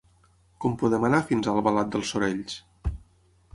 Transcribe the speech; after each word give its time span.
Com 0.63 0.77
podem 0.83 1.05
anar 1.09 1.19
fins 1.27 1.51
a 1.51 1.55
Albalat 1.59 1.93
dels 1.99 2.09
Sorells? 2.15 2.59